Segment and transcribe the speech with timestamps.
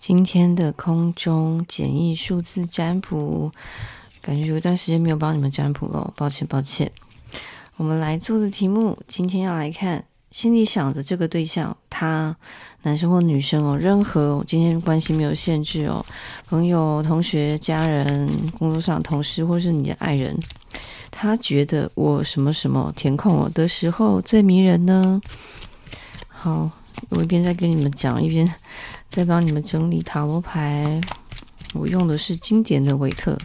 [0.00, 3.52] 今天的空中简易数字占卜，
[4.22, 6.90] 感觉有一段时间没有帮你们占卜了，抱歉抱歉。
[7.76, 12.34] 我们来做的题目，今天要来看，心里想着这个对象，他
[12.80, 16.04] 男生或女生哦，任何今天关系没有限制哦，
[16.48, 18.26] 朋友、同学、家人、
[18.58, 20.34] 工作上同事，或是你的爱人，
[21.10, 25.20] 他觉得我什么什么填空我的时候最迷人呢？
[26.26, 26.70] 好，
[27.10, 28.50] 我一边在跟你们讲，一边
[29.10, 31.00] 在帮你们整理塔罗牌。
[31.72, 33.38] 我用的是经典的韦特，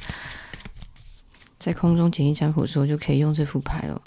[1.59, 4.01] 在空中简易占卜的时候就可以用这副牌了。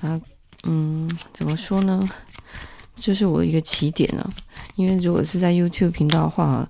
[0.00, 0.20] 啊。
[0.66, 2.08] 嗯，怎么说呢？
[2.96, 4.30] 就是我一个起点啊。
[4.76, 6.66] 因为如果是在 YouTube 频道的话，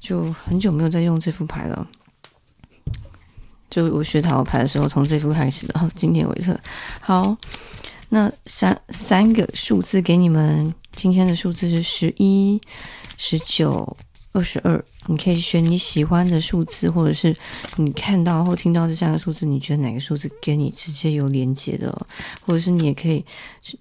[0.00, 1.88] 就很久没有再用这副牌了。
[3.70, 5.90] 就我学塔罗牌的时候，从这副开始的。
[5.96, 6.60] 经典韦特。
[7.00, 7.34] 好，
[8.10, 10.74] 那三三个数字给你们。
[10.94, 12.60] 今天的数字是十一、
[13.16, 13.96] 十九。
[14.34, 17.36] 二十二，你可以选你喜欢的数字，或者是
[17.76, 21.94] 你看到或听到这三个数字，你觉得哪个数字跟你直接有连接的，
[22.40, 23.22] 或者是你也可以，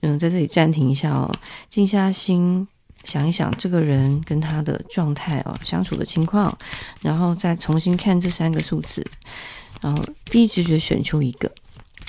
[0.01, 1.31] 嗯，在这里暂停一下哦，
[1.69, 2.67] 静下心
[3.05, 6.53] 想一想这个人跟他的状态哦，相处的情况，
[6.99, 9.09] 然后再重新看这三个数字，
[9.79, 11.49] 然后第一直觉选出一个。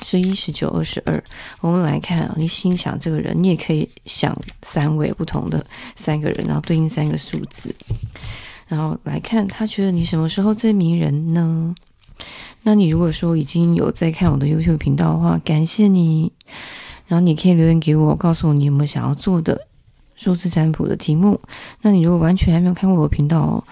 [0.00, 1.22] 十一、十九、二十二，
[1.60, 7.74] 我们来看啊，你心想这个人，你也可以想三位不同的三个人，然后对应三个数字，
[8.66, 11.74] 然后来看他觉得你什么时候最迷人呢？
[12.62, 16.32] 那你如果说已经有在看我的 YouTube 频道的话，感谢你，
[17.06, 19.66] 然后你可以留言给我，告诉我你有没有想要做的
[20.14, 21.40] 数字占卜的题目。
[21.80, 23.64] 那你如果完全还没有看过我的频道哦，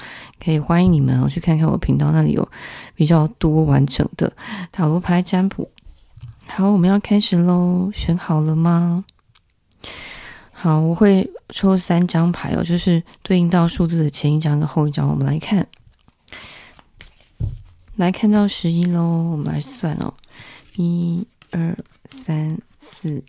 [0.44, 2.48] 可以欢迎你们哦去看看我频道，那里有
[2.94, 4.32] 比较多完整的
[4.72, 5.70] 塔罗牌占卜。
[6.52, 7.90] 好，我们要开始喽！
[7.94, 9.04] 选好了吗？
[10.52, 15.08] 好，我会抽三张牌哦，就是对应到数字的前一张跟后一张。
[15.08, 15.66] 我们来看，
[17.96, 20.12] 来看到十一喽，我们来算哦，
[20.74, 21.74] 一二
[22.10, 23.22] 三四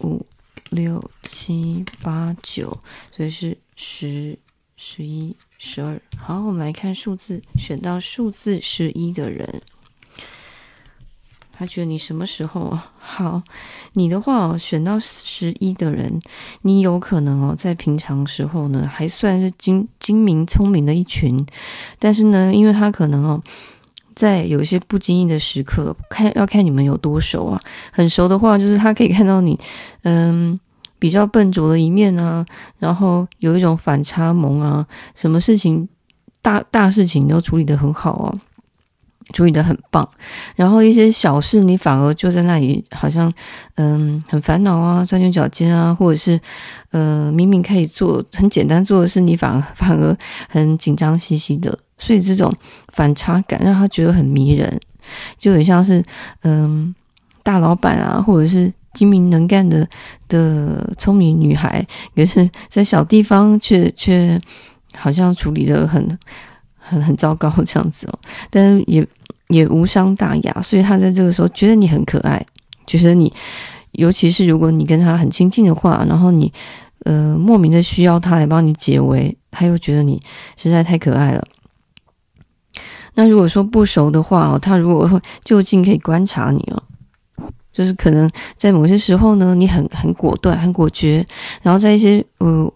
[0.00, 0.26] 五
[0.70, 2.78] 六七八九，
[3.16, 4.36] 所以是十、
[4.76, 5.98] 十一、十二。
[6.18, 9.62] 好，我们来看数字，选到数字十一的人。
[11.58, 13.42] 他觉得你什么时候 好？
[13.94, 16.20] 你的话哦，选到十一的人，
[16.62, 21.46] 你有可能哦，在平常时候呢，还算是精精明聪明的一群，
[21.98, 23.42] 但是呢，因为他可能哦，
[24.14, 27.60] 在有一些不经意的时刻，看要看你们有多熟啊。
[27.90, 29.58] 很熟的话，就是他可以看到你，
[30.02, 30.58] 嗯，
[30.98, 32.44] 比较笨拙的一面啊，
[32.78, 35.88] 然后有一种反差萌啊，什么事情
[36.42, 38.34] 大大事情都处理得很好啊。
[39.32, 40.08] 处理的很棒，
[40.54, 43.32] 然后一些小事你反而就在那里，好像
[43.74, 46.40] 嗯很烦恼啊，钻牛角尖啊，或者是
[46.92, 50.16] 呃明明可以做很简单做的事，你反而 反而
[50.48, 52.54] 很紧张兮兮的，所以这种
[52.92, 54.80] 反差感让他觉得很迷人，
[55.38, 56.04] 就很像是
[56.42, 56.94] 嗯
[57.42, 59.86] 大老板啊，或者是精明能干的
[60.28, 61.84] 的聪明女孩，
[62.14, 64.40] 可是在小地方却却
[64.94, 66.18] 好像处理的很
[66.86, 68.18] 很很糟糕这样子哦，
[68.50, 69.06] 但是也。
[69.50, 72.44] 也无伤大雅，所以他在这个时候觉得你很可爱，
[72.84, 73.32] 觉得你，
[73.92, 76.52] 尤其是如果你跟他很亲近的话，然后你
[77.04, 80.20] 呃莫名的需要他来帮你解围，他又觉得你
[80.56, 81.46] 实在太可爱了。
[83.14, 86.82] 那如果说不熟的话哦，他如果会就近可以观察你哦，
[87.70, 91.24] 就是可能在某些时候呢，你很很果断、很果决，
[91.62, 92.68] 然后在一些呃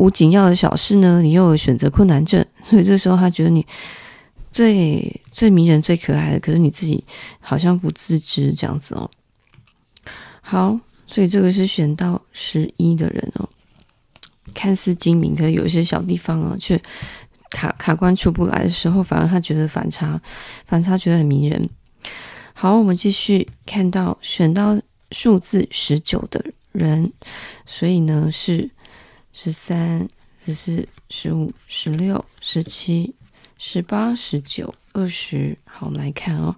[0.00, 3.64] 无紧要的小事呢，你又有选择困难症， 所以这时候他觉得你。
[4.52, 7.04] 最最迷人、最可爱的，可是你自己
[7.38, 9.08] 好像不自知这样子哦。
[10.40, 13.48] 好，所以这个是选到十一的人哦，
[14.52, 16.76] 看似精明，可是有一些小地方啊，却
[17.50, 20.20] 卡卡关出不来的时候，反而他觉得反差，
[20.66, 21.70] 反差觉得很迷人。
[22.52, 24.76] 好，我们继续看到选到
[25.12, 27.08] 数字十九的人，
[27.64, 28.68] 所以呢是
[29.32, 30.08] 十三、
[30.44, 33.14] 十四、十五、十六、十七。
[33.62, 36.56] 十八、十九、二十，好，我们来看哦。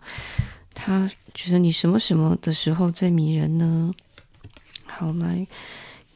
[0.73, 3.93] 他觉得你什么什么的时候最迷人呢？
[4.85, 5.45] 好，我们来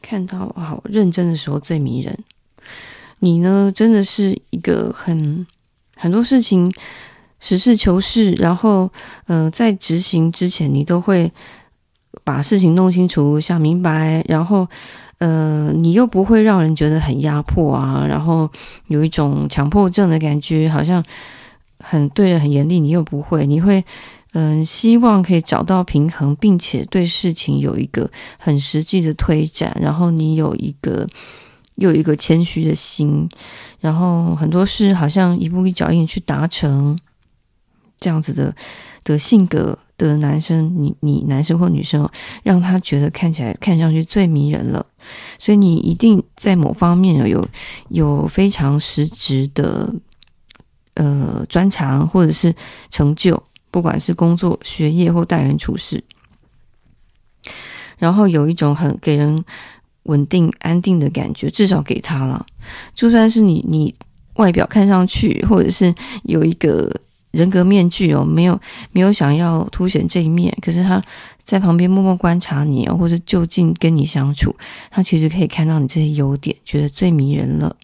[0.01, 2.17] 看到，好，认真的时候最迷人。
[3.19, 5.45] 你呢，真的是一个很
[5.97, 6.73] 很多事情
[7.41, 8.89] 实事求是，然后
[9.25, 11.29] 呃，在执行之前，你都会
[12.23, 14.65] 把事情弄清楚、想明白，然后。
[15.19, 18.49] 呃，你又不会让人觉得很压迫啊，然后
[18.87, 21.03] 有一种强迫症的感觉，好像
[21.79, 22.79] 很对人很严厉。
[22.79, 23.83] 你又不会，你会
[24.33, 31.07] 嗯、希望可以找到平衡，并且对事情有一个很实际的推展，然后你有一个
[31.75, 33.27] 又有一个谦虚的心，
[33.79, 36.95] 然后很多事好像一步一脚印去达成，
[37.97, 38.55] 这样子的
[39.03, 42.07] 的性格的男生，你你男生或女生，
[42.43, 44.85] 让他觉得看起来看上去最迷人了。
[45.39, 47.47] 所以你一定在某方面有
[47.89, 49.93] 有非常实质的
[50.93, 52.53] 呃专长或者是
[52.89, 53.41] 成就，
[53.71, 56.03] 不管是工作、学业或待人处事，
[57.97, 59.43] 然后有一种很给人。
[60.03, 62.45] 稳定安定的感觉，至少给他了。
[62.95, 63.93] 就算是你，你
[64.35, 66.89] 外表看上去，或者是有一个
[67.31, 68.59] 人格面具哦，没有
[68.91, 71.01] 没有想要凸显这一面，可是他
[71.43, 74.55] 在旁边默默观察你，或者就近跟你相处，
[74.89, 77.75] 他其实可以看到你这些优点，觉得最迷人了。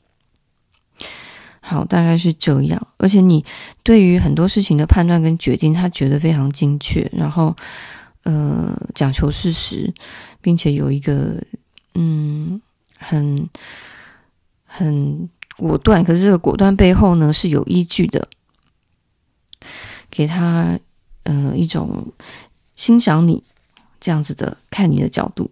[1.62, 2.88] 好，大概是这样。
[2.98, 3.44] 而且你
[3.84, 7.56] 对于很多事情的判断跟决定，他觉得非常精确，然后
[8.24, 9.94] 呃讲求事实，
[10.42, 11.42] 并且有一个。
[11.96, 12.60] 嗯，
[12.98, 13.48] 很
[14.66, 18.28] 很果断，可是这个果断背后呢，是有依据的，
[20.16, 20.78] 给他
[21.24, 22.14] 呃一种
[22.76, 23.44] 欣赏你
[24.00, 25.50] 这样子的看你的角度。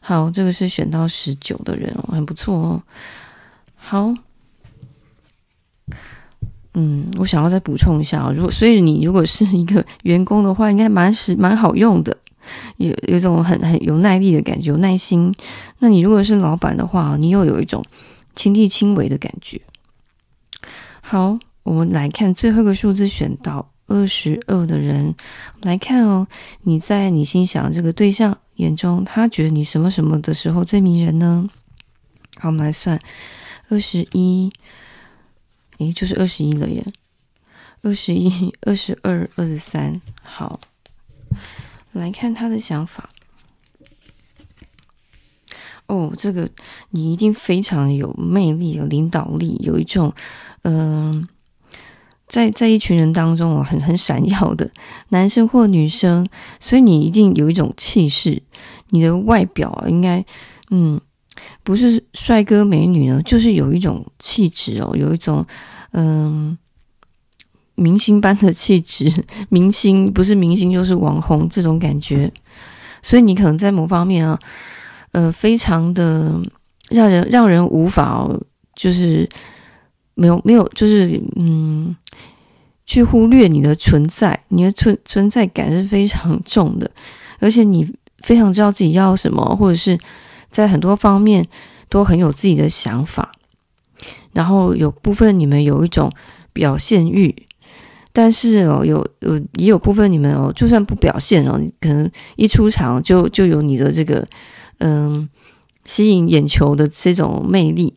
[0.00, 2.82] 好，这个是选到十九的人哦，很不错哦。
[3.76, 4.12] 好，
[6.74, 12.16] 嗯，我想要再补充一下哦，如果所以你如果是一个员工的话，应该蛮是蛮好用的。
[12.78, 15.32] 有有一种很很有耐力的感觉，有耐心。
[15.78, 17.82] 那你如果是老板的话，你又有一种
[18.34, 19.60] 亲力亲为的感觉。
[21.00, 25.14] 好，我们来看最后一个数字，选到二十二的人，
[25.54, 26.26] 我们来看哦，
[26.62, 31.48] 你在你心想这个对象眼中，他觉得你什么什么的时候最迷人呢？
[32.40, 33.00] 好，我们来算
[33.68, 34.52] 二十一，
[35.78, 36.84] 诶，就是二十一了耶，
[37.82, 40.58] 二十一、二十二、二十三，好。
[41.92, 43.08] 来看他的想法。
[45.86, 46.50] 哦，这个
[46.90, 50.12] 你一定非常有魅力，有领导力，有一种
[50.62, 51.28] 嗯、
[52.26, 54.70] 在在一群人当中哦，很很闪耀的
[55.10, 56.26] 男生或女生，
[56.60, 58.42] 所以你一定有一种气势。
[58.90, 60.24] 你的外表，应该
[60.70, 61.00] 嗯，
[61.62, 65.44] 不是帅哥美女呢，就是有一种气质哦，有一种
[65.92, 66.56] 嗯。
[67.76, 69.12] 明星般的气质，
[69.50, 72.32] 明星不是明星就是网红这种感觉，
[73.02, 74.38] 所以你可能在某方面啊，
[75.10, 76.40] 呃，非常的
[76.90, 78.30] 让人让人无法
[78.76, 79.28] 就是
[80.14, 81.96] 没有没有就是嗯，
[82.86, 86.90] 去忽略你的存在，你的存存在感是非常重的，
[87.38, 89.98] 而且你非常知道自己要什么，或者是
[90.50, 91.46] 在很多方面
[91.88, 93.32] 都很有自己的想法，
[94.32, 96.12] 然后有部分你们有一种
[96.52, 97.34] 表现欲。
[98.16, 104.24] 但是哦，有有也有部分你们哦，就算不表现哦，你可能一出场就就有你的这个
[104.78, 105.28] 嗯
[105.84, 107.92] 吸引眼球的这种魅力，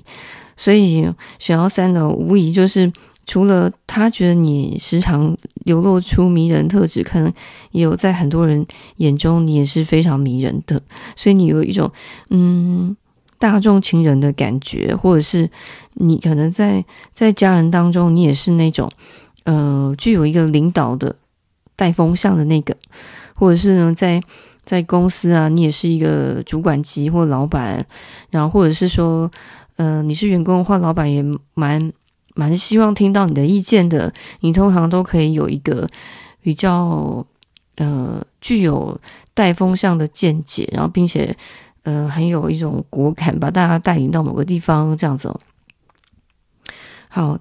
[0.57, 1.07] 所以
[1.37, 2.91] 选到三的无疑就是
[3.27, 7.31] 除了他觉得你时常流露出迷人特质，可能
[7.69, 8.65] 也有在很多人
[8.95, 10.81] 眼中你也是非常迷人的，
[11.15, 11.91] 所以你有一种
[12.31, 12.97] 嗯
[13.37, 15.47] 大众情人的感觉，或者是
[15.93, 16.83] 你可能在
[17.13, 18.89] 在家人当中你也是那种。
[19.43, 21.15] 呃，具有一个领导的
[21.77, 22.75] 带风向的那个，
[23.33, 24.21] 或者是呢，在
[24.65, 27.85] 在公司啊，你也是一个主管级或老板，
[28.29, 29.31] 然后或者是说，
[29.77, 31.23] 呃，你是员工的话，老板也
[31.53, 31.93] 蛮
[32.37, 34.13] 蛮希望听到你的意见的。
[34.39, 35.89] 你通常都可以有一个
[36.39, 37.25] 比较
[37.75, 38.97] 呃具有
[39.33, 41.35] 带风向的见解，然后并且
[41.83, 45.39] 呃很有一种果敢，把大家带领到某个地方这样子哦。
[47.09, 47.37] 好。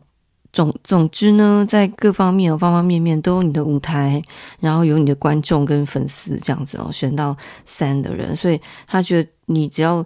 [0.52, 4.22] 总总之呢，在各方面方方面面都有你的舞台，
[4.58, 6.88] 然后有你的观众跟粉丝这样子哦。
[6.90, 7.36] 选到
[7.66, 10.02] 三的人，所以他觉得你只要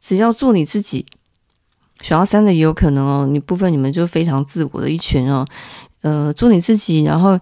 [0.00, 1.06] 只要做你自己，
[2.02, 3.26] 选到三的也有可能哦。
[3.26, 5.46] 你部分你们就非常自我的一群哦，
[6.02, 7.38] 呃，做你自己，然后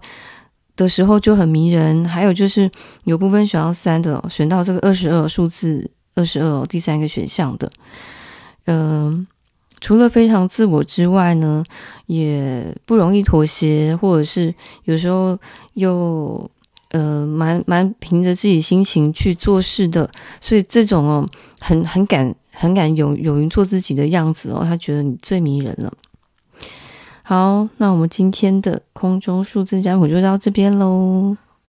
[0.77, 2.05] 的时候就很迷人。
[2.05, 2.71] 还有就是
[3.03, 7.71] 有部分选到三的，选到这个二十二数字二十二第三个选项的，
[8.65, 9.25] 嗯、
[9.79, 11.63] 除了非常自我之外呢，
[12.05, 14.53] 也不容易妥协，或者是
[14.83, 15.37] 有时候
[15.73, 16.49] 又
[16.89, 20.09] 呃蛮蛮凭着自己心情去做事的，
[20.41, 21.27] 所以这种哦
[21.59, 25.91] 很很敢很敢勇勇于做自己的样子哦，他觉得你最迷人了。
[27.23, 31.35] 好，那我们今天的空中数字占卜就到这边喽。